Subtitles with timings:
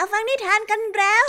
[0.00, 1.26] มาฟังนิทานกันแล้ว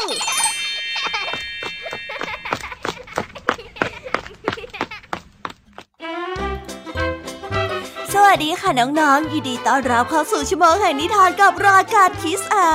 [8.14, 12.72] สวัสดีค่ะน้องๆ ยินดีต้อนรับเข้าสู่ชั่วโมงแห่งนิทานกับรายการคิสอา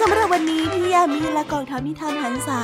[0.00, 2.60] สำหรับวันนี้พี่ยามีและกองทัพนิทานหันษา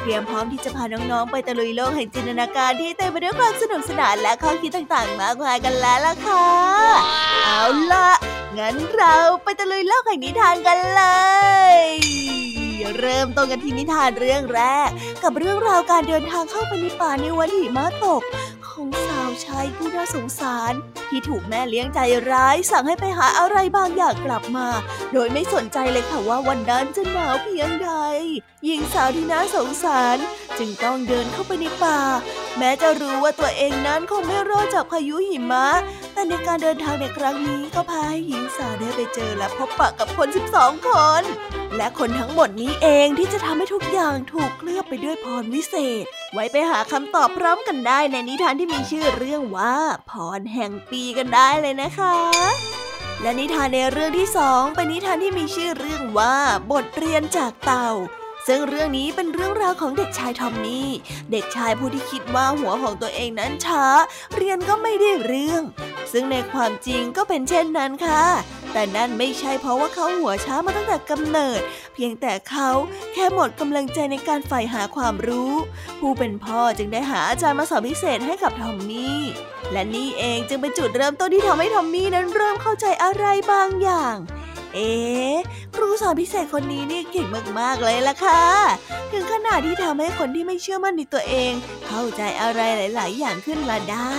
[0.00, 6.46] เตรียมพร้อมที่จะพาน้องๆ ไปตะลุยโลกแห่งจินตนาการที่เต็มไปด้วยความสนุกสนานและข้อคิดต่างๆ มากมายกันแล้วล่ะค่ะ
[7.44, 7.62] เอา
[7.92, 8.19] ล่ะ
[8.60, 11.02] งั้นเราไปตะลุยโลกแห่งนิทานกันเล
[11.76, 11.80] ย
[12.98, 14.88] เริ่มต้นกันที่นิทานเรื่องแรก
[15.22, 18.22] กับเรื่องราวการเดินทางเข้าไปในป่าในวันหิมะตก
[18.68, 20.72] ของสาวใช้ผู้น่าสงสาร
[21.08, 21.98] ที่ถูกแม่เลี้ยงใจ
[22.30, 24.68] ร้าย สั่งให้ไปหาอะไรบางอย่างกลับมา
[25.12, 27.90] โดยไม่สนใจเลยค่ะว่าวันนั้นจะหนาวเพียงใด
[28.64, 30.16] หญิงสาวที่น่าสงสาร
[30.58, 32.00] จึงต้องเดินเข้าไปในป่า
[32.58, 35.66] แม้จะรู้ว่าตัวเองนั้นคงไม่รอดจากพายุหิมะ
[36.20, 40.88] แต่ในการเดินทางในครั้งนี้ก็พาให้หญิงสาวได้ไปเจอและพบปะกับคน 12 ค
[41.20, 41.22] น
[41.76, 49.76] และคนทั้งหมดนี้เองที่จะทำให้ทุกอย่างถูกเคลือบไปด้วยพรวิเศษ ไว้ไปหาคำตอบพร้อมกันได้ในนิทานที่มีชื่อเรื่องว่า
[50.10, 52.16] พรแห่งปีกันได้เลยนะคะ
[53.22, 56.36] และนิทานในเรื่องที่สองเป็นนิทานที่มีชื่อเรื่องว่า
[56.72, 57.90] บทเรียนจากเต่า
[58.46, 60.88] ซึ่งเรื่องนี้เป็นเรื่องราวของเด็กชายทอมมี่
[61.32, 63.84] เด็กชายผู้ที่คิดว่าหัวของตัวเองนั้นช้า
[64.34, 65.62] เรียนก็ไม่ได้เรื่อง
[66.12, 68.24] ซึ่งในความจริงก็เป็นเช่นนั้นค่ะ
[68.72, 71.60] แต่นั่นไม่ใช่เพราะว่าเขาหัวช้ามาตั้งแต่กำเนิด
[71.94, 72.70] เพียงแต่เขา
[73.12, 75.52] แค่หมดกำลังใจในการใฝ่หาความรู้
[76.00, 79.18] ผู้เป็นพ่อจึงได้หาอาจารย์มาสอนพิเศษให้กับทอมมี่
[79.72, 84.16] และนี่เองจึงเป็นจุดเริ่มต้นที่ทำให้ทอมมี่นั้นเริ่มเข้าใจอะไรบางอย่าง
[84.74, 84.92] เอ๊
[85.74, 87.26] ครูสอนพิเศษคนนี้นี่เก่ง
[87.60, 88.42] มากๆเลยล่ะค่ะ
[89.12, 91.52] ถึงขนาดที่ทำให้คนที่ไม่เชื่อมั่นในตัวเอง
[91.86, 92.60] เข้าใจอะไร
[92.96, 94.16] หลาย ๆ อย่างขึ้นมาได้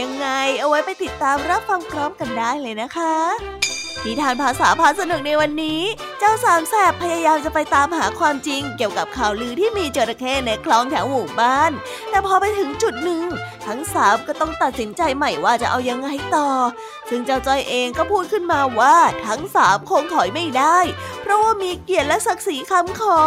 [0.00, 0.26] ยังไง
[0.60, 3.14] เอาไว้ไปติดตามรับฟังพร้อมกันได้เลยนะคะ
[4.06, 5.80] นิทานภาษาพาสนุกในวันนี้
[6.18, 11.72] เจ้าสามแสบพยายามจะไปตามหาความจริง เกี่ยวกับข่าวลือที่มีจระเข้ในคลองแถวหมู่บ้าน
[12.10, 13.24] แต่พอไปถึงจุดหนึ่ง
[13.66, 16.48] ทั้งสามก็ต้องตัดสินใจใหม่ว่าจะเอายังไงต่อ
[17.08, 18.96] ซึ่งเจ้าจ้อยเองก็พูดขึ้นมาว่า
[19.26, 20.78] ทั้งสามคงถอยไม่ได้
[21.22, 23.18] เพราะว่ามีเกียรติและศักดิ์ศรีค้ำคอ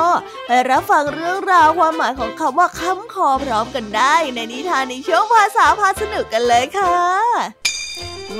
[0.47, 7.72] ไปรับฟังเรื่องราวความหมายของคำว่าค้ำคอพร้อมกันได้ ในนิทานในช่วงภาษาพาสนุกกันเลยค่ะ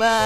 [0.02, 0.24] ว้า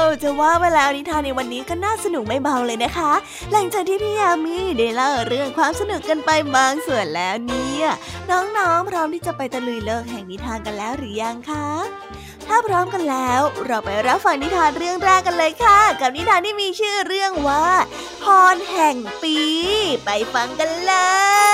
[0.00, 3.12] วจะว่าไปแล้วนิทานในวันนี้ก็น่าสนุกไม่เบาเลยนะคะ
[3.52, 7.86] หลังจากที่พี่ยามีได้เล่าเรื่องความสนุกกันไปบางส่วนแล้วเนี่ย
[8.30, 11.68] น้องๆพร้อมที่จะไปตะลุยโลกแห่งนิทานกันแล้วหรือยังคะ
[12.46, 17.66] ถ้าพร้อมกันแล้ว เราไปรับฟังนิทานเรื่องแรกกันเลยค่ะ กับนิทานที่มีชื่อเรื่องว่า
[18.22, 19.36] พรแห่งปี
[20.04, 20.94] ไปฟังกันเล
[21.52, 21.53] ย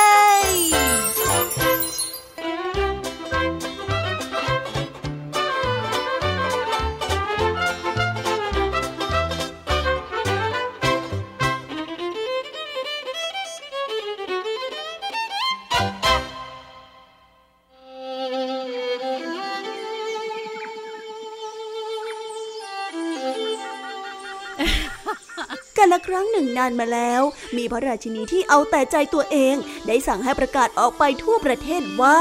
[26.40, 27.22] นึ่งนานมาแล้ว
[27.56, 29.54] มีพระราชินีที่เอาแต่ใจตัวเอง
[29.86, 32.20] ได้สั่งให้ประกาศออกไปทั่วประเทศว่า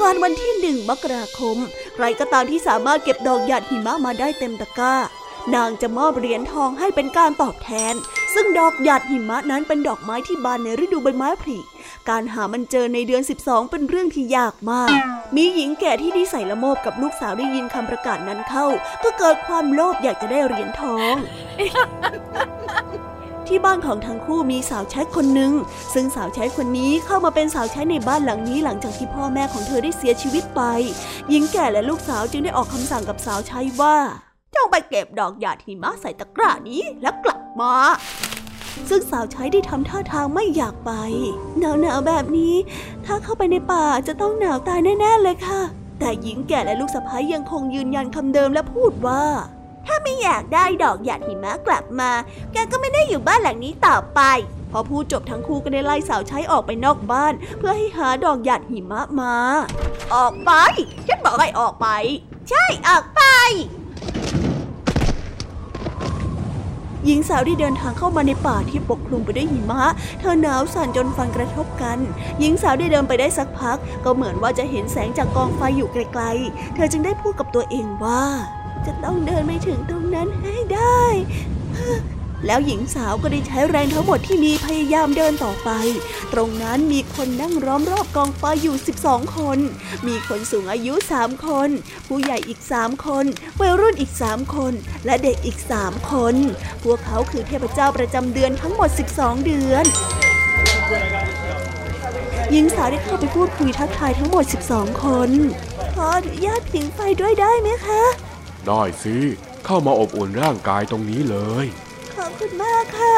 [0.00, 1.56] ก่อนวันที่หนึ่งมกราคม
[1.94, 4.96] ใครก็ตามที่สามารถเก็บดอกหยาดหิมะมาได้เต็มตะกร้า
[5.54, 7.94] นางจะมอบเหรียญทองให้เป็นการตอบแทน
[8.34, 11.58] ซึ่งดอกหยาดหิมะนั้นเป็นดอกไม้ที่บานในฤดูใบไม้ผลิ
[12.08, 14.90] การหามันเจอในเดือน 12 เป็นเรื่องที่ยากมาก
[15.36, 18.66] มีหญิงแก่ที่นิสัยละโมบกับลูกสาวได้ยินคำประกาศนั้นเข้า
[19.04, 21.14] ก็เกิดความโลภอยากจะได้เหรียญทอง
[23.48, 25.52] ที่บ้านของทั้งคู่มีสาวใช้คนหนึ่ง
[25.94, 30.62] ซึ่งสาวใช้คนนี้เข้ามาเป็นสาวใช้ในบ้านหลังนี้หลังจากที่พ่อแม่ของเธอได้เสียชีวิตไป
[31.28, 33.96] หญิงแก่และลูกสาวจึงได้ออกคำสั่งกับสาวใช้ว่า
[34.54, 37.74] จงไปเก็บดอกหญ้าหิมะใส่ตะกร้านี้แล้วกลับมา
[38.88, 40.92] ซึ่งสาวใช้ได้ทำท่าทางไม่อยากไป
[41.58, 42.54] หนาวหนาวๆแบบนี้
[43.04, 45.60] ถ้าเข้าไปในป่าจะต้องหนาวตายแน่ ๆ เลยค่ะ
[45.98, 49.22] แต่หญิงแก่และลูกสะใภ้ยังคงยืนยันคำเดิมและพูดว่า
[49.88, 52.10] ถ้าไม่อยากได้ดอกหยาดหิมะกลับมา
[52.52, 54.20] แกก็ไม่ได้อยู่บ้านหลังนี้ต่อไป
[54.72, 59.34] พอพูดจบทั้งคู่ก็ได้ไล่สาวใช้ออกไปนอกบ้าน เพื่อให้หาดอกหยาดหิมะมา
[60.14, 60.52] ออกไป
[61.06, 61.88] ฉันบอกให้ออกไป
[62.48, 63.22] ใช่ ออกไป
[67.06, 69.82] หญิงสาวที่เดินทางเข้ามาในป่าที่ปกคลุมไปด้วยหิมะ
[70.20, 71.98] เธอหนาวสั่นจนฟันกระทบกัน
[72.38, 78.24] หญิงสาวได้เดินไปได้สักพัก ก็เหมือนว่าจะเห็นแสงจากกองไฟอยู่ไกลๆ เธอจึงได้พูดกับตัวเองว่า
[78.86, 81.02] จะต้องเดินไปถึงตรงนั้นให้ได้
[82.46, 85.70] แล้วหญิงสาวก็ได้ใช้แรงทั้งหมดที่มีพยายามเดินต่อไป
[86.32, 89.58] ตรงนั้นมีคนนั่งร้อมรอบกองไฟอยู่ 12 คน
[90.06, 91.68] มีคนสูงอายุ 3 คน
[92.06, 93.24] ผู้ใหญ่อีก 3 คน
[93.60, 94.72] วัยรุ่นอีก 3 คน
[95.06, 96.34] และเด็กอีก 3 คน
[96.82, 99.84] พวกเขาคือเทพเจ้าประจำเดือนทั้งหมด 12 เดือน
[102.50, 104.44] หญิงสาวได้เข้าไปพูดคุยทักทายทั้งหมด
[104.74, 105.30] 12 คน
[105.94, 108.02] ขออนุญาตผิงไฟด้วยได้ไหมคะ
[108.66, 109.16] ได้สิ
[109.66, 111.66] เข้ามาอบอุ่นร่างกายตรงนี้เลย
[112.14, 113.16] ขอบคุณมากค่ะ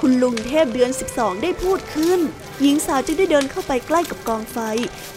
[0.00, 2.20] คุณลุงเทพเดือน 12 ได้พูดขึ้น
[2.60, 4.58] หญิงสาวจึงได้เดินเข้าไปใกล้กับกองไฟ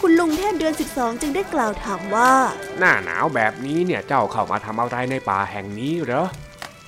[0.00, 2.32] คุณลุงเทพเดือน 12 จึงได้กล่าวถามว่า
[2.78, 6.26] หน้าหนาวแบบนี้เนี่ยเจ้าเข้ามาทำอะไรในป่าแห่งนี้เหรอ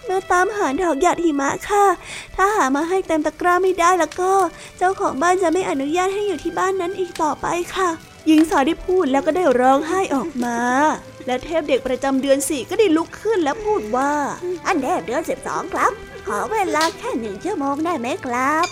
[0.09, 1.87] มาตามหาดอกหยาดหิมะค่ะ
[2.37, 4.33] ถ้าหามาให้เต็มตะกร้าไม่ได้แล้วก็
[4.79, 7.89] เจ้าของบ้านจะไม่อนุญาตให้อยู่ที่บ้านนั้นอีกต่อไปค่ะ
[8.27, 10.59] หญิงสาวได้พูดแล้วก็ได้ร้องไห้ออกมา
[11.29, 14.13] และเทพเด็กประจำเดือนสี่ก็ได้ลุกขึ้นแล้วพูดว่า
[14.67, 15.93] อันเทพเดือนสิบสองครับ
[16.27, 18.67] ขอเวลาแค่หนึ่งชั่วโมงได้ไหมครับ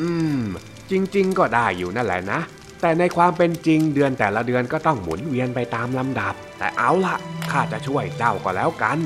[0.00, 0.42] อืม
[0.90, 2.40] จริง ๆ ก็ได้อยู่นั่นแหละนะ
[2.80, 7.16] แต่ในความเป็นจริงเดือนแต่ละเดือนก็ต้องหมุนเวียนไปตามลำดับ แต่เอาละ
[7.50, 8.98] ข้าจะช่วยเจ้าก็แล้วกัน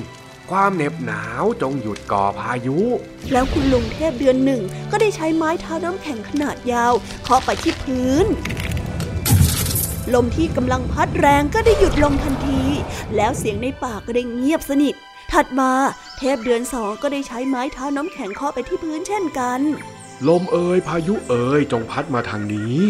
[0.51, 2.79] ความเหน็บหนาวจงหยุดก่อพายุ
[3.33, 6.93] แล้วคุณลุงเทพเดือนหนึ่งก็ได้ใช้ไม้เท้าน้ำแข็งขนาดยาว
[7.23, 8.27] เคาะไปที่พื้น
[10.15, 12.63] ลมที่กำลังพัดแรงก็ได้หยุดลงทันที
[13.17, 14.95] แล้วเสียงในป่าก็ได้เงียบสนิท
[15.33, 15.71] ถัดมา
[16.19, 19.61] เทพเดือนสองก็ได้ใช้ไม้เท้าน้ำแข็งเคาะไปที่พื้นเช่นกัน
[20.29, 22.81] ลมเอ่ยพายุเอ่ยจงพัดมาทางนี้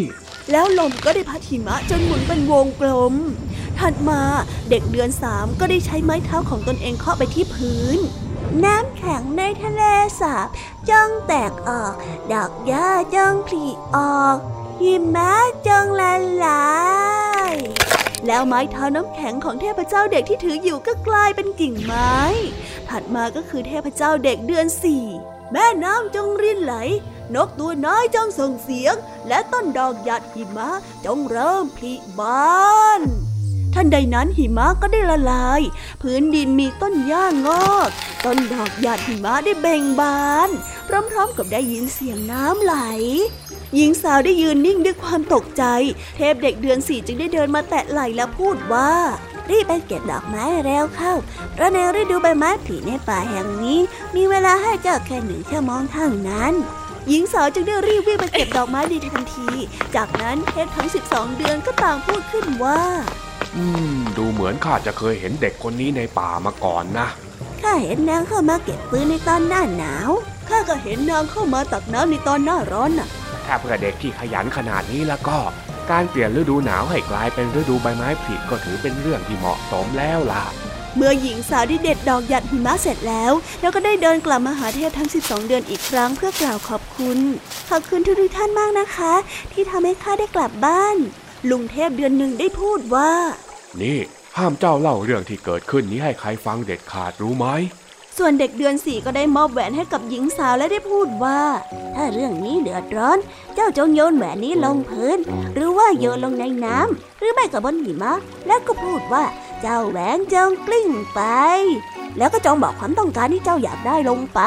[0.50, 3.14] แล้วลมก็ได้พัดหิมะจนหมุนเป็นวงกลม
[3.80, 4.20] ถัดมา
[4.70, 7.98] เด็กเดือนสามก็ได้ใช้ไม้เท้าของตนเองเคาะไปที่พื้น
[8.64, 9.82] น้ำแข็งในทะเล
[10.20, 10.48] สาบ
[10.88, 11.94] จ้องแตกออก
[12.32, 13.64] ดอกหญ้าจ้องผลิ
[13.96, 14.38] ออก
[14.80, 15.32] หิมะ
[15.66, 16.12] จงละ
[16.44, 16.66] ลา
[17.52, 17.54] ย
[18.26, 22.16] แล้วไม้เท้าน้ำแข็งของเทพเจ้าเด็กที่ถืออยู่ก็กลายเป็นกิ่งไม้
[22.88, 25.04] ถัดมาก็คือเทพเจ้าเด็กเดือนสี่
[25.52, 26.74] แม่น้ำจงรินไหล
[27.34, 28.94] นกตัวน้อยจงส่งเสียง
[29.28, 30.70] และต้นดอกหยาดหิมะ
[31.04, 32.56] จงเริ่มผลิบา
[33.00, 33.02] น
[33.74, 35.60] ทันใดนั้นหิมะก็ได้ละลาย
[36.02, 37.88] พื้นดินมีต้นหญ้างอก
[38.24, 40.50] ต้นดอกหยาดหิมะได้เบ่งบาน
[41.10, 42.74] พร้อมๆกับได้ยินเสียงน้ำไหล
[43.74, 45.64] หญิงสาวได้ยืนนิ่งด้วยความตกใจ
[46.16, 48.92] เทพเด็กเดือนสี่จึงได้เดินมาแตะไหล่และพูดว่า
[49.50, 51.12] รีบไปเก็บดอกไม้เร็วเข้า
[51.52, 53.78] เพราะในฤดูใบไม้ผลิในป่าแห่งนี้
[54.16, 56.52] มีเวลาให้เจ้าแค่หนึ่งชั่วโมงเท่านั้น
[57.08, 59.48] หญิงสาวจึงได้รีบวิ่งไปเก็บดอกไม้ในทันที
[59.94, 62.82] จากนั้นเทพทั้ง 12 เดือนก็ต่างพูดขึ้นว่า
[63.56, 63.64] อื
[63.94, 67.08] ม ดูเหมือนข้าจะเคยเห็นเด็กคนนี้ในป่ามาก่อนนะ
[67.62, 70.10] ข้าเห็นนางเข้ามาเก็บปืนในตอนหน้าหนาว
[70.48, 73.08] ข้าก็เห็นนางเข้ามาตักน้ำในตอนหน้าร้อนน่ะ
[73.44, 75.38] ถ้าเพื่อเด็กที่ขยันขนาดนี้แล้วก็
[75.90, 80.44] การเปลี่ยนฤดูหนาวให้กลายเป็นฤดูใบไม้ผลิก็ถือเป็นเรื่องที่เหมาะสมแล้วล่ะ
[80.96, 87.18] เมื่อหญิงสาวที่เด็ดดอกหยัดหิมะเสร็จแล้ว แล้วก็ได้เดินกลับมาหาเทพทั้ง 12 เดือนอีกครั้งเพื่อกล่าวขอบคุณ
[87.70, 89.12] ขอบคุณทุกท่านมากนะคะ
[89.52, 90.96] ที่ทำให้ข้าได้กลับบ้าน
[91.50, 93.12] ลุงเทพเดือนหนึ่งได้พูดว่า
[93.82, 93.98] นี่
[94.38, 97.46] ห้ามเจ้าเล่าเรื่องที่เกิดขึ้นนี้ให้ใครฟังเด็ดขาดรู้ไหม
[98.18, 101.40] ส่วนเด็กเดือนสี่ก็ได้มอบแหวนให้กับหญิงสาวและได้พูดว่า
[101.94, 103.18] ถ้าเรื่องนี้เดือดร้อน
[103.54, 105.18] เจ้าจงโยนแหวนนี้ลงพื้น
[105.54, 108.14] หรือว่าโยนลงในน้ำหรือไม่กับบนหิมะ
[108.46, 109.24] แล้วก็พูดว่า
[109.60, 111.20] เจ้าแหวนจงกลิ้งไป
[112.18, 114.40] แล้วก็จงบอกความต้องการที่เจ้าอยากได้ลงไป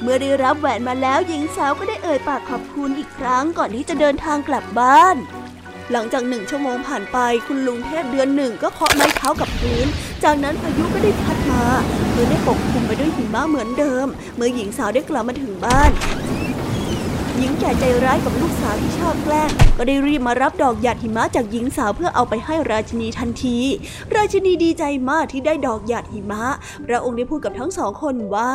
[0.00, 5.16] เมื่อได้รับแหวนมาแล้วหญิงสาวก็ได้เอ่ยปากขอบคุณอีกครั้งก่อนที่จะเดินทางกลับบ้าน
[5.92, 9.86] หลังจากหนึ่งชั่วโมงผ่านไป คุณลุงเทพเดือนหนึ่งก็เคาะไม้เท้ากับพื้น
[10.24, 11.64] จากนั้นพายุก็ได้พัดมา
[12.12, 15.90] เมื่อได้ปกคลุมไปด้วยหิมะเหมือนเดิม เมื่อหญิงสาวได้กลับมาถึงบ้าน
[17.38, 23.58] หญิงแก่ใจร้ายกับลูกสาวที่ชอบแกล้งก็ได้รีบมารับดอกหยาดหิมะจากหญิงสาวเพื่อเอาไปให้ราชินีทันที
[24.14, 26.44] ราชินีดีใจมากที่ได้ดอกหยาดหิมะ
[26.86, 28.52] พระองค์ได้พูดกับทั้งสองคนว่า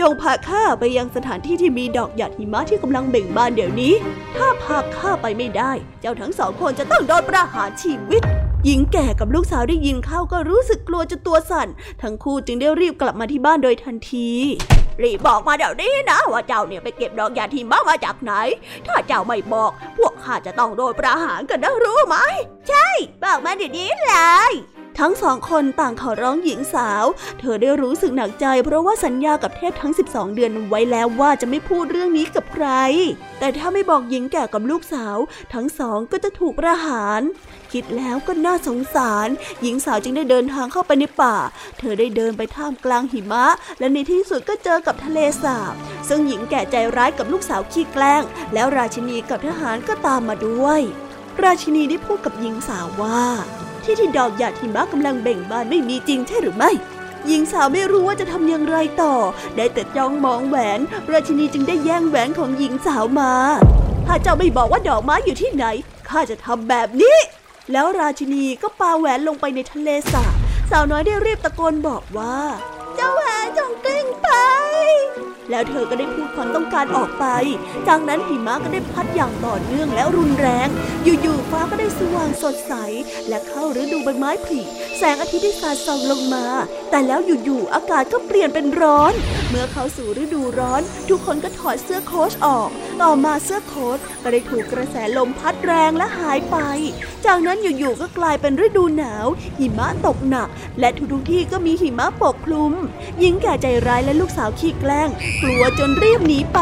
[0.00, 3.94] จงพาข้าไปยังสถานที่ที่มีดอกหยาดหิมะที่กำลังเบ่งบานเดี๋ยวนี้
[4.36, 8.22] ถ้าพาข้าไปไม่ได้ เจ้าทั้งสองคนจะต้องโดนประหารชีวิต
[8.64, 11.68] หญิงแก่กับลูกสาวได้ยินเข้าก็รู้สึกกลัวจนตัวสั่น
[12.02, 14.30] ทั้งคู่จึงได้รีบกลับมาที่บ้านโดยทันที
[15.02, 18.32] รีบบอกมาเดี๋ยวนี้นะว่าเจ้าเนี่ยไปเก็บดอกหยาดหิมะมาจากไหน
[18.86, 22.16] ถ้าเจ้าไม่บอก พวกข้าจะต้องโดนประหารกันนะรู้ไหม
[22.68, 22.86] ใช่
[23.22, 24.12] บอกมาเดี๋ยวนี้เล
[24.50, 24.52] ย
[25.00, 27.04] ทั้งสองคนต่างขอร้องหญิงสาว
[27.40, 32.68] เธอได้รู้สึกหนักใจ เพราะว่าสัญญากับเทพทั้ง 12 เดือนไว้แล้วว่าจะไม่พูดเรื่องนี้กับใคร
[33.38, 35.16] แต่ถ้าไม่บอกหญิงแก่กับลูกสาว
[35.54, 37.20] ทั้งสองก็จะถูกประหาร
[37.72, 39.28] คิดแล้วก็น่าสงสาร
[39.62, 41.36] หญิงสาวจึงได้เดินทางเข้าไปในป่า
[41.78, 43.46] เธอได้เดินไปท่ามกลางหิมะ
[43.78, 45.74] และในที่สุดก็เจอกับทะเลสาบ
[46.08, 48.22] ซึ่งหญิงแก่ใจร้ายกับลูกสาวขี้แกล้ง
[48.54, 50.80] แล้วราชินีกับทหารก็ตามมาด้วย
[51.44, 53.24] ราชินีได้พูดกับหญิงสาวว่า
[53.90, 56.70] ที่ที่ดอกหยาดหิมะกำลังเบ่งบานไม่มีจริงใช่หรือไม่
[57.26, 59.14] หญิงสาวไม่รู้ว่าจะทำอย่างไรต่อ
[59.56, 60.80] ได้แต่จ้องมองแหวน
[61.12, 63.32] ราชินีจึงได้แย่งแหวนของหญิงสาวมา
[64.06, 65.64] ถ้าเจ้าไม่บอกว่าดอกไม้อยู่ที่ไหน
[66.08, 67.18] ข้าจะทำแบบนี้
[67.72, 70.34] แล้วราชินีก็ปาแหวนลงไปในทะเลสาบ
[70.70, 72.36] สาวน้อยได้รีบตะโกนบอกว่า
[72.94, 74.28] เจ้าแหวนจงกลิ้งไป
[75.50, 77.26] แล้วเธอก็ได้พูดความต้องการออกไป
[77.88, 80.68] จากนั้นหิมะก็ได้พัดอย่างต่อเนื่องแล้วรุนแรง
[81.04, 82.74] อยู่ๆฟ้าก็ได้สว่างสดใส
[83.28, 84.60] และเข้าฤดูใบไม้ผลิ
[84.98, 86.44] แสงอาทิตย์ได้สาดส่องลงมา
[86.90, 89.12] แต่แล้วอยู่ๆอากาศก็เปลี่ยนเป็นร้อน
[89.50, 92.68] เมื่อเข้าสู่ฤดูร้อน ทุกคนก็ถอดเสื้อโค้ชออก
[93.02, 96.56] ต่อมาเสื้อโค้ทก็ได้ถูกกระแสลมพัดแรงและหายไป
[97.24, 99.26] จากนั้นอยู่ๆก็กลายเป็นฤดูหนาว
[99.58, 100.48] หิมะตกหนัก
[100.80, 102.72] และทุกๆที่ก็มีหิมะปกคลุม
[103.18, 105.08] หญิงแก่ใจร้ายและลูกสาวขี้แกล้ง
[105.42, 106.60] กลัวจนรีบหนีไป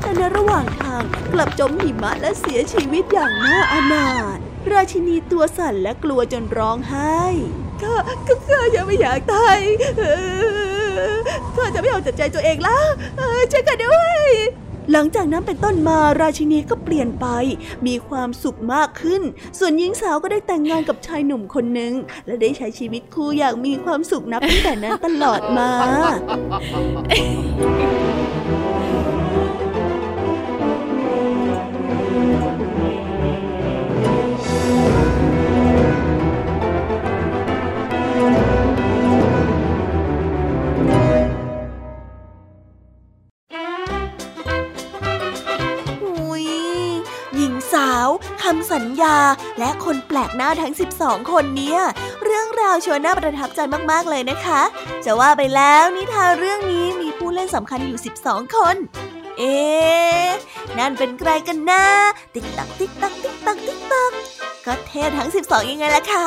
[0.00, 4.38] แต่ในระหว่างทางกลับจมหิมะและเสียชีวิตอย่างน่าอนาถ
[4.72, 7.20] ราชินีตัวสั่นและกลัวจนร้องไห้
[7.82, 7.94] ข้า
[8.48, 9.58] ข้ายังไม่อยากตาย
[11.52, 12.86] เธอจะไม่เอาจัดใจตัวเองแล้ว
[13.52, 14.22] ช่วยกันด้วย
[14.92, 17.26] หลังจากนั้นเป็นต้นมาราชินีก็เปลี่ยนไป
[17.86, 19.22] มีความสุขมากขึ้น
[19.58, 21.92] ส่วนหญิงสาวก็ได้แต่งงานกับชายหนุ่มคนหนึ่ง
[22.26, 25.70] และได้ใช้ชีวิตคู่อย่างมีความสุขนับตั้งแต่นั้นตลอดมา
[48.74, 49.16] สัญญา
[49.58, 51.78] และคนแปลกหน้าทั้ง 12 คนเนี้ย
[52.24, 54.62] เรื่องราวชวนน่าประทับใจมากๆเลยนะคะ
[55.04, 58.76] จะว่าไปแล้วนิทานเรื่องนี้มีผู้เล่นสำคัญอยู่ 12 คน
[59.38, 59.56] เอ๊
[60.78, 61.84] นั่นเป็นใครกันนะ
[62.34, 64.12] ติ๊กตักติ๊กตักติ๊กตักติ๊กตัก
[64.66, 66.26] ก็เทพทั้ง 12 ยังไงล่ะคะ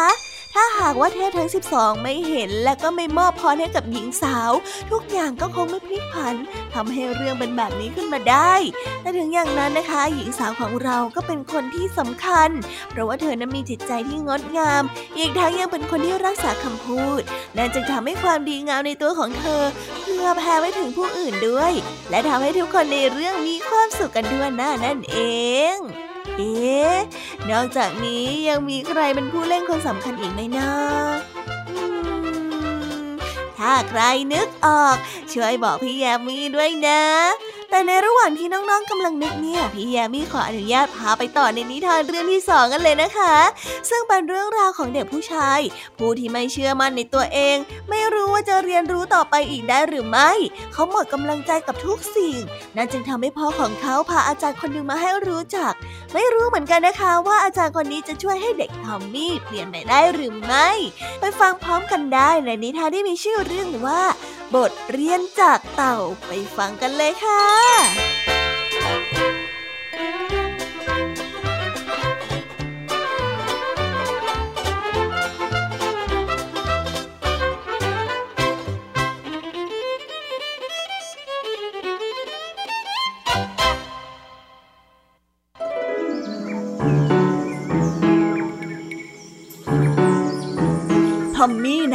[0.59, 4.51] ถ้าหากว่าเทพทั้ง 12 ไม่เห็นและก็ไม่มอบพรให้กับหญิงสาว
[4.91, 6.35] ทุกอย่างก็คงไม่พลิกผัน
[6.73, 8.53] ทำให้เรื่องเป็นแบบนี้ขึ้นมาได้
[9.01, 12.49] แต่ถึงอย่างนั้นนะคะ หญิงสาวของเราก็เป็นคนที่สำคัญ
[12.89, 14.83] เพราะว่าเธอนั้นมีจิตใจที่งดงาม
[15.17, 17.21] อีกทั้งยังเป็นคนที่รักษาคำพูด
[17.57, 19.63] นั่นจึงทำให้ความดีงามในตัวของเธอ
[20.01, 21.73] เพื่อแผ่ไปถึงผู้อื่นด้วย
[22.09, 25.19] และทำให้ทุกคนในเรื่องมีความสุขกันด้วยหน้านั่นเอ
[25.75, 25.77] ง
[26.37, 26.97] เอ๊ะ
[27.49, 30.71] นอกจากนี้ยังมีใครเป็นผู้เล่นคนสำคัญอีกไหมนะ
[33.57, 34.01] ถ้าใคร
[34.33, 34.95] นึกออก
[35.33, 37.01] ช่วยบอกพี่แยมมี่ด้วยนะ
[37.69, 43.35] แต่ในระหว่างที่น้องๆกำลังนึกเนี่ย พี่แยมี่ขออนุญาตพาไปต่อในนิทานเรื่องที่สองกันเลยนะคะ
[43.89, 45.59] ซึ่งเป็นเรื่องราวของเด็กผู้ชาย
[45.97, 47.57] ผู้ที่ไม่เชื่อมั่นในตัวเอง
[47.89, 50.31] ไม่รู้ว่าจะเรียนรู้ต่อไปอีกได้หรือไม่
[50.73, 52.37] เขาหมดกำลังใจกับทุกสิ่ง
[52.75, 55.73] นั่นจึงทำให้พ่อของเขาพาอาจารย์คนหนึ่งมาให้รู้จัก
[56.13, 60.69] ไม่รู้เหมือนกันนะคะว่าอาจารย์คนนี้จะช่วยให้เด็กทอมมี่เปลี่ยนไปได้หรือไม่
[61.19, 64.01] ไปฟังพร้อมกันได้ในนิทานที่มีชื่อเรื่องว่า
[64.55, 68.06] บทเรียนจากเต่าไปฟังกันเลยค่ะ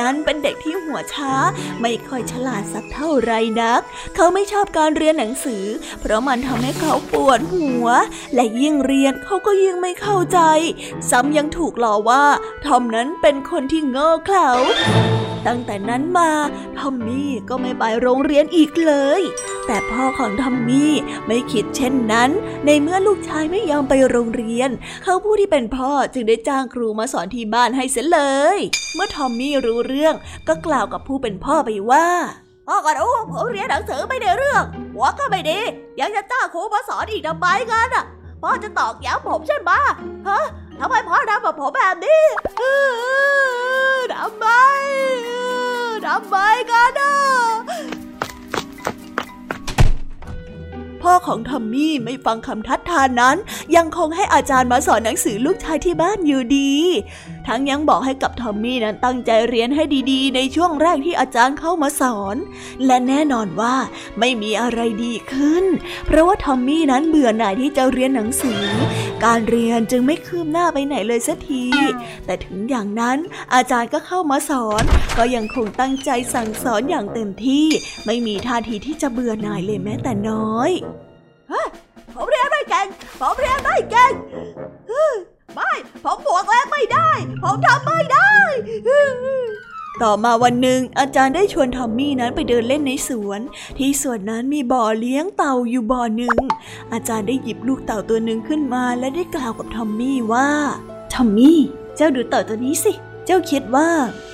[0.00, 1.32] นั้นเป็นเด็กที่หัวช้า
[1.80, 3.80] ไม่ค่อยฉลาดสักเท่าไรนัก
[4.14, 5.64] เขาไม่ชอบการเรียนหนังสือ
[6.00, 7.86] เพราะมันทำให้เขาปวดหัว
[8.34, 10.38] และยิ่งเรียนเขาก็ยิ่งไม่เข้าใจ
[11.10, 12.24] ซ้ำยังถูกหลอว่า
[12.64, 14.50] ทอมนั้นเป็นคนที่โง่เขลา
[15.46, 16.30] ตั้งแต่นั้นมา
[16.78, 19.22] ทอมมี่ก็ไม่ไปโรงเรียนอีกเลย
[19.66, 20.92] แต่พ่อของทอมมี่
[21.26, 22.30] ไม่คิดเช่นนั้น
[22.66, 24.70] ในเมื่อลูกชายไม่ยอมไปโรงเรียน
[25.02, 28.20] เขาผู้ที่เป็นพ่อจึงได้จ้างครูมาสอนที่บ้านให้เสียเล
[28.56, 28.58] ย
[28.94, 30.14] เมื่อทอมมี่รู้เรื่อง
[30.48, 32.06] ก็กล่าวกับผู้เป็นพ่อไปว่า
[32.68, 34.62] พ่อก็รู้ผมเรียนหนังสือไม่ได้เรื่อง
[34.94, 35.60] หัวก็ไม่ดี
[36.00, 38.04] ยังจะจ้างครูมาสอนอีกทำไมกันอะ
[38.42, 39.70] พ่อจะตอกย้ำผมใช่ไหม
[40.28, 40.42] ฮะ
[40.80, 42.22] ทำไมพ่อทำกับผมแบบนี้
[44.14, 44.46] ทำไม
[46.06, 46.36] ทำไม
[46.70, 47.14] กันอะ
[51.02, 53.36] พ่อของทอมมี่ไม่ฟังคำทัดทานนั้น
[53.76, 56.72] ยังคงให้อาจารย์มาสอนหนังสือลูกชายที่บ้านอยู่ดี
[57.46, 62.36] ทั้งยังบอกให้กับทอมมี่นั้นตั้งใจเรียนให้ดีๆ ในช่วงแรกที่อาจารย์เข้ามาสอน
[62.86, 63.74] และแน่นอนว่า
[64.18, 65.64] ไม่มีอะไรดีขึ้น
[66.06, 68.62] เพราะว่าทอมมี่นั้นเบื่อหน่ายที่จะเรียนหนังสือ
[69.24, 71.64] การเรียนจึงไม่คืบหน้าไปไหนเลยสักที
[72.24, 73.18] แต่ถึงอย่างนั้น
[73.54, 74.82] อาจารย์ก็เข้ามาสอน
[75.18, 77.66] ก็ยังคงตั้งใจสั่งสอนอย่างเต็มที่
[78.06, 80.70] ไม่มีท่าทีที่จะเบื่อหน่ายเลยแม้แต่น้อย
[82.14, 82.86] ผมเรียนไม่เก่ง
[83.20, 84.12] ผมเรียนไม่เก่ง
[87.54, 88.32] ผมทำไม่ได้
[90.02, 93.40] ต่อมาวันหนึ่งอาจารย์ได้ชวนทอมมี่นั้นไปเดินเล่นในสวน
[93.78, 96.38] ที่สวนนั้นมีบ่อเลี้ยงเต่าอยู่บ่อหนึ่ง
[96.92, 100.48] อาจารย์ได้หยิบลูกเต่าตัวหนึ่งขึ้นมาและได้กล่าวกับทอมมี่ว่า
[101.12, 101.58] ทอมมี่
[101.96, 102.92] เจ้าดูเต่าตัวนี้สิ
[103.26, 103.88] เจ้าคิดว่า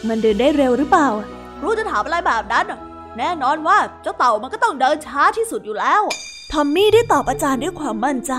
[0.08, 1.08] มันเดินได้เร็วหรือเปล่า
[1.62, 2.66] รู้จะถามอะไรแบบนั้น
[3.18, 6.02] แน่นอนว่าเจ้าเต่ามันก็ต้องเดินช้าที่สุดอยู่แล้ว
[6.52, 8.35] ทอมมี่ได้ตอบอาจารย์ด้วยความมั่นใจ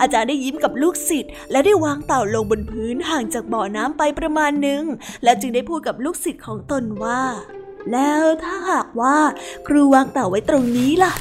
[0.00, 4.82] อาจารย์ได้ยิ้มกับลูกศิษย์และได้วางเต่าลงบนพื้นห่างจากบ่อน้ำไปประมาณหนึ่ง
[5.24, 7.22] และจึงได้พูดกับลูกศิษย์ของตนว่า
[7.92, 9.16] แล้วถ้าหากว่า
[9.66, 11.12] ครูวางเต่าไว้ตรงนี้ล่ะ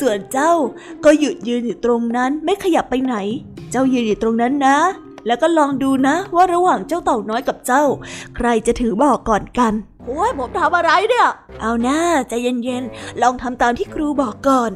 [0.00, 0.52] ส่วนเจ้า
[1.04, 3.16] ก็หยุดยืนอยู่ตรงนั้นไม่ขยับไปไหน
[3.70, 4.78] เจ้ายืนอยู่ตรงนั้นนะ
[5.26, 7.84] แล้วก็ลองดูนะ ว่าระหว่างเจ้าเต่าน้อยกับเจ้า
[8.36, 9.72] ใครจะถือบ่อก่อนกัน
[10.06, 11.28] โอ้ยผมทำอะไรเนี่ย
[11.60, 14.70] เอาหน้าใจเย็นๆ ลองทำตามที่ครูบอกก่อน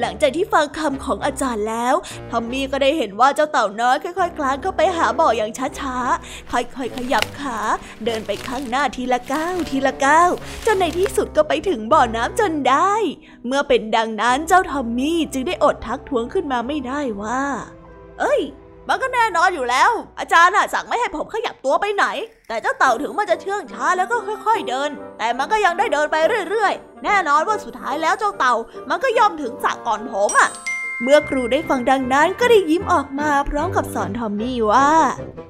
[0.00, 1.94] หลังจากที่ฟังคำของอาจารย์แล้ว
[2.30, 7.58] ทอมมี่ก็ได้เห็นว่าเจ้าเต่าน้อยค่อยๆ คลานเข้าไปหาบ่ออย่างช้าๆ ค่อยๆ ขยับขา
[8.04, 10.30] เดินไปข้างหน้าทีละก้าวทีละก้าว
[10.66, 12.94] จนในที่สุดก็ไปถึงบ่อน้ำจนได้
[13.46, 17.42] เมื่อเป็นดังนั้นเจ้าทอมมี่จึงได้อดทักท้วงขึ้นมาไม่ได้ว่า
[18.20, 18.40] เอ้ย
[18.88, 22.06] มันก็แน่นอนอยู่แล้ว อาจารย์น่ะสั่งไม่ให้ผมขยับตัวไปไหน
[22.48, 24.16] แต่เจ้าเต่าถึงมันจะเชื่องช้าแล้วก็
[24.46, 26.16] ค่อย ๆเดิน แต่มันก็ยังได้เดินไป
[26.50, 28.54] เรื่อยๆ แน่นอนว่าสุดท้ายแล้วเจ้าเต่า
[28.90, 30.50] มันก็ย่อมถึงสระก่อนผมอะ
[31.02, 34.90] เมื่อครูได้ฟังดังนั้นก็ได้ยิ้มออกมาพร้อมกับสอนทอมมี่ว่า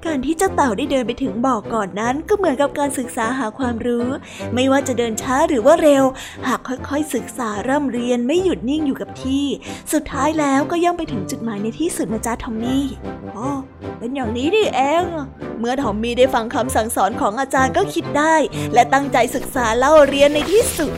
[0.06, 4.06] การที่เจ้าเต่าได้เดินไปถึงบ่อก่อนนั้น ก็เหมือนกับการศึกษาหาความรู้
[4.54, 6.04] ไม่ว่าจะเดินช้าหรือว่าเร็ว
[6.48, 9.44] หากค่อยๆศึกษาร่ำเรียนไม่หยุดนิ่งอยู่กับที่
[9.92, 12.84] สุดท้ายแล้วก็ย่อมไปถึงจุดหมายในที่สุดนะจ๊ะทอมมี่
[13.36, 13.48] อ๋อ
[13.98, 15.04] เป็นอย่างนี้นี่เอง
[15.58, 18.34] เมื่อทอมมี่ได้ฟังคำสั่งสอนของอาจารย์ก็คิดได้
[18.74, 20.92] และตั้งใจศึกษาเล่าเรียนในที่สุด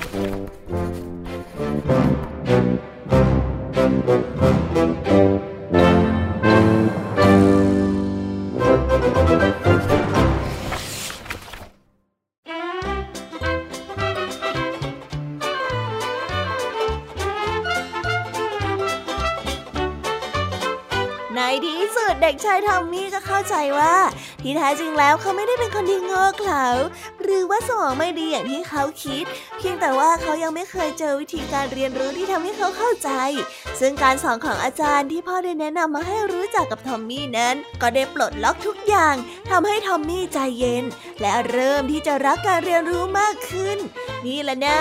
[24.51, 26.67] ที่แท้จริงแล้วเขาไม่ได้เป็นคนที่โง่เขลา
[27.23, 29.25] หรือว่าสมองไม่ดีอย่างที่เขาคิด
[29.59, 33.11] เพียงแต่ว่าเขายังไม่เคยเจอวิธีการเรียนรู้ที่ทำให้เขาเข้าใจ
[33.81, 39.15] ซึ่งการสอนของอาจารย์ที่พ่อได้แนะนำมาให้รู้จักกับทอมมี่นั้น ก็ได้ปลดล็อกทุกอย่าง
[39.51, 40.85] ทำให้ทอมมี่ใจเย็น
[41.21, 43.79] และเริ่มที่จะรักการเรียนรู้มากขึ้น
[44.27, 44.81] นี่แหละนะ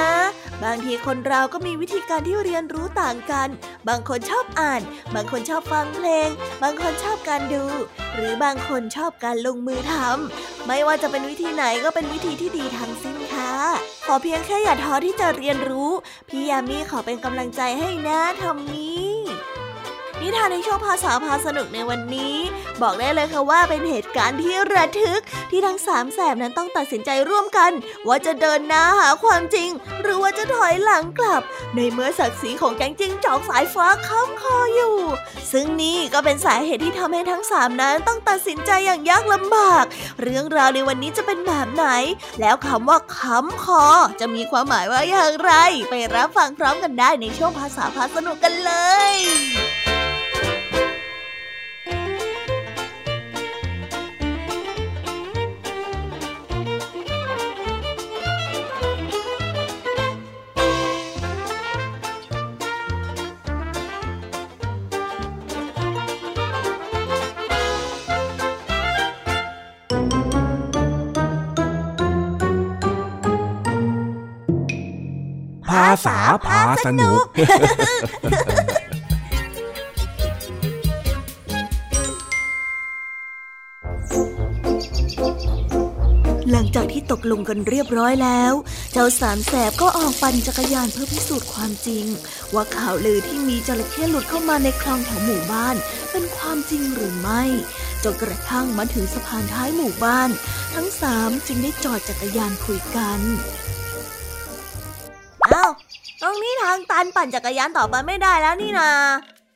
[0.64, 3.50] บางทีคนเราก็มีวิธีการที่เรียนรู้ต่างกัน
[3.88, 4.82] บางคนชอบอ่าน
[5.16, 6.30] บางคนชอบฟังเพลง
[6.64, 7.66] บางคนชอบการดู
[8.16, 13.68] หรือบางคนชอบการลงมือทำไม่ว่าจะเป็นวิธีไหนก็เป็นวิธีที่ดีทั้งสิ้น ค่ะ
[14.06, 15.92] ขอเพียงแค่อย่าท้อที่จะเรียนรู้
[16.30, 18.97] พี่ยามีขอเป็นกำลังใจให้นะทอมมี่
[20.28, 22.36] นิทานในช่วงภาษาพาสนุกในวันนี้
[22.82, 27.72] บอกได้เลยค่ะว่าเป็นเหตุการณ์ที่ระทึกที่ทั้งสามแสบนั้นต้องตัดสินใจร่วมกัน
[28.08, 29.70] ว่าจะเดินหน้าหาความจริง
[30.02, 31.42] หรือว่าจะถอยหลังกลับ
[31.76, 34.96] ในเมื่อศักดิ์ศรีของแก๊งจิ้งจอกสายฟ้าค้ำคออยู่
[35.52, 39.86] ซึ่งนี่ก็เป็นสาเหตุที่ทำให้ทั้งสามนั้นต้องตัดสินใจอย่างยากลำบาก
[40.22, 41.86] เรื่องราวในวันนี้จะเป็นแบบไหน
[42.42, 43.84] แล้วคำว่าค้ำคอ
[44.20, 45.54] จะมีความหมายว่าอย่างไร
[45.90, 48.72] ไปรับฟังพร้อมกันได้ในช่วงภาษาพาสนุกกันเล
[49.14, 77.24] ยาษาพาสนุก
[86.52, 88.54] หลังจากที่ตกลงกันเรียบร้อยแล้ว
[88.94, 92.06] เจ้าสามแสบก็ออกปั่นจักรยานเพื่อพิสูจน์ความจริง
[92.54, 95.76] ว่าข่าวลือที่มีจระเข้หลุดเข้ามาในคลองแถวหมู่บ้าน
[96.12, 97.44] เป็นความจริงหรือไม่
[98.04, 100.30] จนกระทั่งมาถึงสะพานท้ายหมู่บ้าน
[100.76, 103.20] ทั้งสามจึงได้จอดจักรยานคุยกัน
[107.06, 108.90] นี้ทางตันปั่นจักรยานต่อไปไม่ได้แล้วนี่นา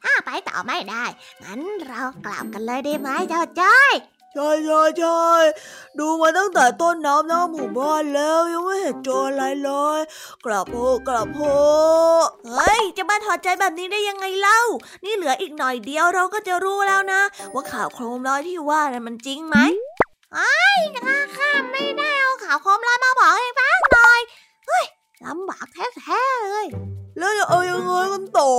[0.03, 1.05] ถ้าไปต่อไม่ได้
[1.43, 3.93] งั้นเรากลับกันเลยได้ไหมเจ้าจ้อย
[4.33, 5.21] ใช่ใช่ใช่
[5.99, 9.99] ดูมาตั้งแต่ต้นน้ำหน้าหมู่บ้านแล้วยังไม่เห็นเจออะไรเลย
[10.45, 10.75] กลับโพ
[11.07, 11.39] กลับโพ
[12.49, 14.61] เฮ้ย จะมาถอดใจแบบนี้ได้ยังไงเล่า
[15.03, 17.21] นี่เหลืออีกหน่อยเดียวเราก็จะรู้แล้วนะ
[17.53, 19.57] ว่าข่าวโครมลอยที่ว่านั้นมันจริงไหม
[21.05, 24.19] ข้าข้าไม่ได้เอาข่าวโคมลอยมาบอกให้ฟังหน่อย
[24.67, 24.85] เฮ้ย
[25.23, 26.67] ลำบากแท้ๆเลย
[27.17, 28.51] แล้วจะเอายังไงกันต่อ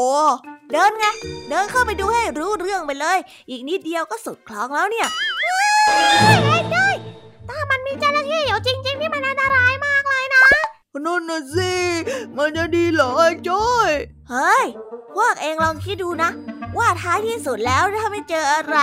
[0.73, 1.05] เดินไง
[1.49, 3.19] เดินเข้าไปดูให้รู้เรื่องไปเลย
[3.51, 5.09] อีกนิดเดียวก็สุดคลองแล้วเนี่ย
[7.49, 10.25] ถ้ามันมีจระเข้อยู่จริง ๆ ที่มันอันตรายมากเลย
[11.07, 11.73] นั่นน่ะสิ
[12.37, 13.91] มันจะดีเหรอไอ้จ้อย
[14.33, 14.65] เฮ้ย
[15.17, 16.31] พวกเองลองคิดดูนะ
[16.79, 18.79] ว่าท้ายที่สุดแล้วถ้าไม่เจออะไร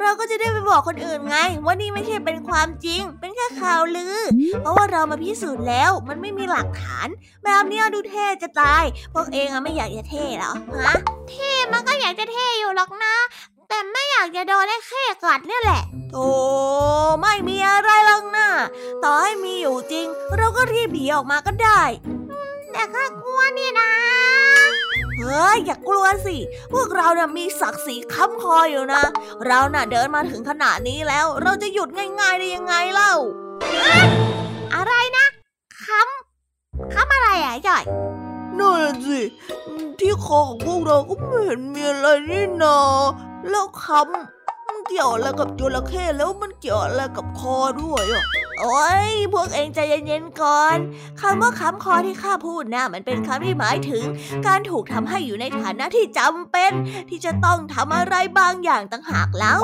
[0.00, 4.18] เราก็จะได้ไปบอกคนอื่นไง ว่านี่ไม่ใช่เป็นความจริง เป็นแค่ข่าวลือ
[4.60, 7.08] เพราะว่าเรามาพิสูจน์แล้ว มันไม่มีหลักฐาน
[7.44, 10.94] แบบนี้ดูเท่จะตาย พวกเองอะไม่อยากจะเท่เหรอฮะ
[11.30, 13.14] เท่มันก็อยากจะเท่อยู่หรอกนะ
[13.68, 15.82] แต่ไม่อยากจะโดนไอ้แค่กัดเนี่ยแหละ
[16.14, 16.28] โอ้
[17.20, 18.48] ไม่มีอะไรหรอกนะ
[19.02, 21.82] ต่อให้มีอยู่จริง เราก็รีบหนีออกมาก็ได้
[22.72, 23.90] แต่ข้ากลัวนี่นะ
[24.63, 26.36] เฮ้ยอย่ากลัวสิ
[26.72, 29.02] พวกเราเนี่ยมีศักดิ์ศรีค้ำคออยู่นะ
[29.46, 31.88] เราน่ะเดินมาถึงขนาดนี้แล้ว เราจะหยุด
[32.20, 33.14] ง่ายๆได้ยังไงเล่า
[34.74, 35.26] อะไรนะ
[35.84, 37.84] ค้ำค้ำอะไรอะจ่อย
[38.58, 39.20] นั่นน่ะสิ
[40.00, 42.78] ที่คอของพวกเราก็ไม่เห็นมีอะไรนี่นา
[43.50, 44.24] แล้วคำมัน
[44.88, 48.24] เกี่ยวอะไรกับจระเข้แล้วมันเกี่ยวอะไรกับคอด้วยอะ
[48.60, 50.76] โอ้ยพวกเองใจเย็นๆก่อน
[51.20, 54.04] คำว่าค้ำคอที่ข้าพูดนะ่ะมันเป็นคำที่หมายถึง
[54.46, 56.72] การถูกทำให้อยู่ในฐานะที่จำเป็น
[57.10, 59.60] ที่จะต้องทำอะไรบางอย่างต่างหากแล้ว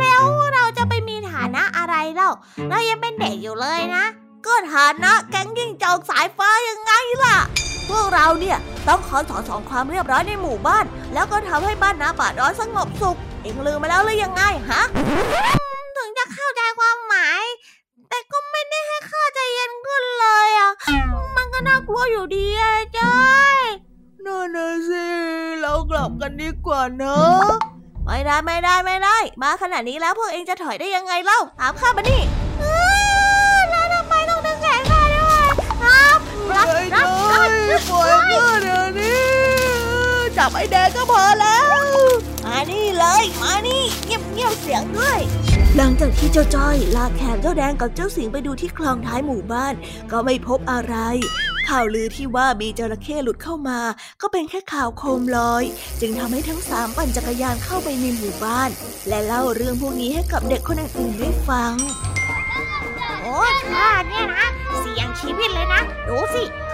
[0.00, 0.22] แล้ว
[0.54, 2.30] เราจะไปมีฐานะอะไรเล่า
[2.70, 4.04] เรายังเป็นเด็กอยู่เลยนะ
[4.46, 6.92] ก็ฐานะแก๊งยิงจอกสายฟ้ายังไง
[7.24, 7.38] ล่ะ
[7.90, 8.58] พวกเราเนี่ย
[8.88, 14.82] ต้องคอยสอนสอนความเรียบร้อยในหมู่บ้าน แล้วก็ทำให้บ้านนาป่าร้อนสงบสุข เอ็งลืมไปแล้วหรือยังไงฮะ
[15.96, 17.42] ถึงจะเข้าใจความหมาย
[18.08, 20.70] แต่ก็ไม่ได้ให้ข้าใจเย็นขึ้นเลยอะ
[21.36, 23.16] มันก็น่ากลัวอยู่ดีอะจ้อ
[23.56, 23.58] ย
[24.24, 25.06] นั่นน่ะสิ
[25.60, 27.48] เรากลับกันดีกว่าเนอะ
[28.04, 32.20] ไม่ได้ไม่ได้ไม่ได้ มาขนาดนี้แล้วพวกเองจะถอยได้ยังไงเล่าถามข้ามานี่
[32.60, 32.76] เอ้
[33.56, 35.46] อแล้วทำไมต้องดึงแขนข้าด้วย
[35.82, 36.18] ครับ
[36.52, 37.48] รับไอ้รับจ้อย
[37.90, 39.22] ปล่อยข้าเดี๋ยวนี้
[40.36, 41.64] จับไอ้แดงก็พอแล้ว
[42.54, 45.20] มานี่เลย มานี่เงียบเงียบเสียงด้วย
[45.76, 49.74] หลังจากที่เจ้าจ้อยลากแขนเจ้าแดงกับเจ้าสิงไปดูที่คลองท้ายหมู่บ้าน
[50.10, 50.94] ก็ไม่พบอะไร
[51.68, 53.80] ข่าวลือที่ว่ามีจระเข้หลุดเข้ามา
[54.20, 55.64] ก็เป็นแค่ข่าวโคมลอย
[56.00, 58.70] จึงทำให้ทั้งสามปั่นจักรยานเข้าไปในหมู่บ้าน
[59.08, 61.72] และเล่าเรื่องพวกนี้ให้กับเด็กคนอื่นๆได้ฟัง
[63.22, 63.38] โอ้
[63.70, 64.46] ข้าเนี่ยนะ
[64.78, 66.71] เสี่ยงชีวิตเลยนะ ดูสิข้าเนี่ย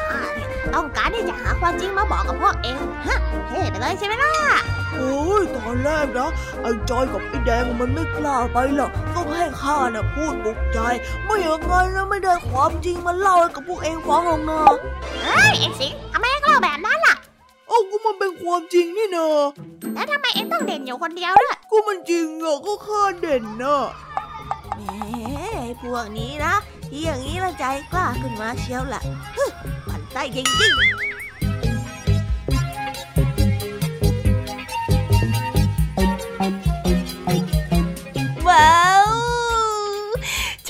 [0.75, 3.19] ต้องการที่จะหาความจริงมาบอกกับพวกเองฮะ
[3.49, 4.33] เท่ไปเลยใช่ไหมล่ะ
[4.95, 6.31] โอ้ยตอนแรกนะ
[6.63, 10.79] ไอ้จอยกับไอ้แดงมันไม่กล้าไปหรอกต้องให้ข้าน่ะพูดปลุกใจ
[11.25, 14.61] ไม่อย่างนั้นนะไม่ได้ความจริงมาเล่าให้กับพวกเองฟังหรอกนะ
[15.23, 17.15] เฮ้ยเอ็งสิงทำไมเอ็งเล่าแบบนั้นล่ะ
[17.69, 19.29] เอ้าก็มันเป็นความจริงนี่นะ
[19.95, 23.85] แล้วทำไมเอ็งต้องเด่นอยู่คนเดียวด้วยก็มันจริงอะก็ข้าเด่นนะ
[24.77, 24.81] แหม
[25.61, 26.55] ไอ้พวกนี้นะ
[26.87, 29.03] ที่อย่างนี้ละใจกล้าขึ้นมาเชียวล่ะ
[30.59, 31.18] ฮึมัน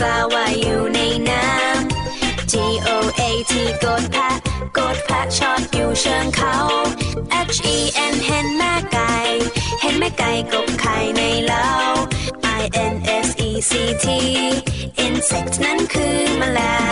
[0.00, 2.54] ปลาว่ายอยู่ในน้ำ G
[2.88, 3.52] O A T
[3.84, 4.30] กดแพะ
[4.78, 6.56] กดแพะชอตอยู่เชิงเขา
[7.54, 7.76] H E
[8.12, 9.14] N เห็นแม่ไก่
[9.80, 11.68] เห็นแม่ไก่กบไข่ในเล้า
[12.60, 12.94] I N
[13.26, 13.72] S E C
[14.04, 14.06] T
[15.04, 16.89] insect นั้นคือแมลง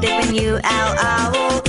[0.00, 0.98] golden when you out.
[0.98, 1.65] I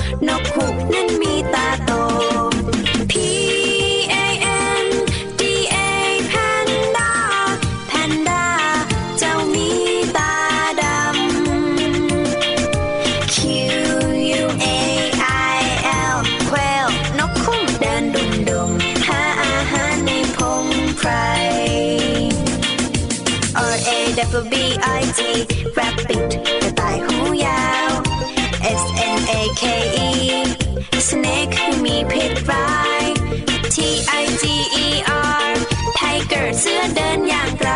[36.95, 37.71] เดินอย่างไกล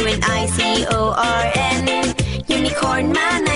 [0.00, 0.58] U N I C
[0.92, 0.94] O
[1.40, 1.42] R
[1.78, 1.84] N
[2.56, 3.53] Unicorn มาใน